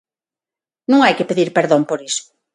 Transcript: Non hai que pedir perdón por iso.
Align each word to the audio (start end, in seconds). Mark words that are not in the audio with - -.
Non 0.91 0.99
hai 1.01 1.13
que 1.17 1.27
pedir 1.29 1.49
perdón 1.57 1.83
por 1.89 1.99
iso. 2.09 2.23